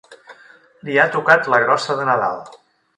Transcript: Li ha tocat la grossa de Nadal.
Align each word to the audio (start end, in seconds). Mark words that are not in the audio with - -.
Li 0.89 0.97
ha 0.97 1.05
tocat 1.17 1.53
la 1.55 1.63
grossa 1.67 2.01
de 2.03 2.11
Nadal. 2.13 2.45